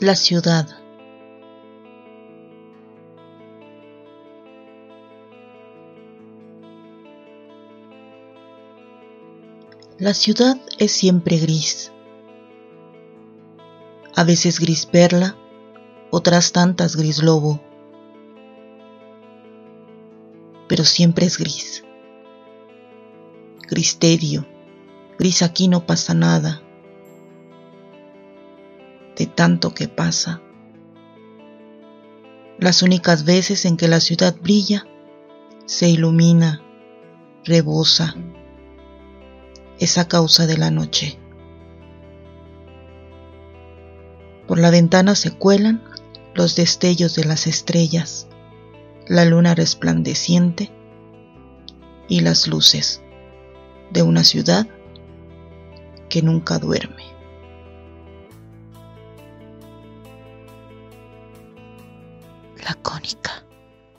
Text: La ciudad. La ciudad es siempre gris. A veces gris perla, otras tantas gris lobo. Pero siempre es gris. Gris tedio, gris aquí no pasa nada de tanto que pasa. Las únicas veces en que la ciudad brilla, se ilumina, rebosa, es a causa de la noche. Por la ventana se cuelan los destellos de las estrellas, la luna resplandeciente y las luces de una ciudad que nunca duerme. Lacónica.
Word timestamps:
La 0.00 0.14
ciudad. 0.14 0.68
La 9.98 10.14
ciudad 10.14 10.56
es 10.78 10.92
siempre 10.92 11.38
gris. 11.38 11.90
A 14.14 14.22
veces 14.22 14.60
gris 14.60 14.86
perla, 14.86 15.36
otras 16.12 16.52
tantas 16.52 16.94
gris 16.94 17.20
lobo. 17.20 17.60
Pero 20.68 20.84
siempre 20.84 21.26
es 21.26 21.38
gris. 21.38 21.82
Gris 23.68 23.98
tedio, 23.98 24.46
gris 25.18 25.42
aquí 25.42 25.66
no 25.66 25.86
pasa 25.86 26.14
nada 26.14 26.62
de 29.18 29.26
tanto 29.26 29.74
que 29.74 29.88
pasa. 29.88 30.40
Las 32.60 32.82
únicas 32.82 33.24
veces 33.24 33.64
en 33.64 33.76
que 33.76 33.88
la 33.88 34.00
ciudad 34.00 34.36
brilla, 34.40 34.86
se 35.66 35.88
ilumina, 35.88 36.62
rebosa, 37.44 38.14
es 39.80 39.98
a 39.98 40.06
causa 40.06 40.46
de 40.46 40.56
la 40.56 40.70
noche. 40.70 41.18
Por 44.46 44.58
la 44.60 44.70
ventana 44.70 45.14
se 45.14 45.32
cuelan 45.32 45.82
los 46.34 46.54
destellos 46.54 47.16
de 47.16 47.24
las 47.24 47.48
estrellas, 47.48 48.28
la 49.08 49.24
luna 49.24 49.54
resplandeciente 49.54 50.70
y 52.08 52.20
las 52.20 52.46
luces 52.46 53.02
de 53.90 54.02
una 54.02 54.22
ciudad 54.22 54.68
que 56.08 56.22
nunca 56.22 56.58
duerme. 56.58 57.17
Lacónica. 62.68 63.47